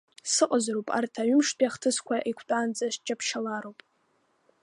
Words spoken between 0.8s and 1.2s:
арҭ